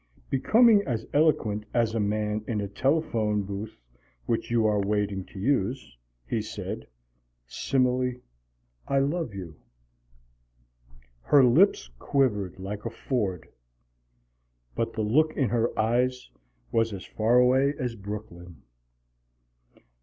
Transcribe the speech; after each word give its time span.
Becoming 0.31 0.81
as 0.87 1.05
eloquent 1.13 1.63
as 1.75 1.93
a 1.93 1.99
man 1.99 2.43
in 2.47 2.59
a 2.59 2.67
telephone 2.67 3.43
booth 3.43 3.77
which 4.25 4.49
you 4.49 4.65
are 4.65 4.79
waiting 4.81 5.23
to 5.25 5.37
use, 5.37 5.95
he 6.27 6.41
said: 6.41 6.87
"Simile, 7.45 8.15
I 8.87 8.97
love 8.97 9.35
you!" 9.35 9.57
Her 11.21 11.43
lips 11.45 11.91
quivered 11.99 12.57
like 12.57 12.83
a 12.83 12.89
ford, 12.89 13.47
but 14.73 14.93
the 14.93 15.03
look 15.03 15.37
in 15.37 15.49
her 15.49 15.69
eyes 15.77 16.31
was 16.71 16.93
as 16.93 17.05
far 17.05 17.37
away 17.37 17.75
as 17.77 17.93
Brooklyn. 17.93 18.63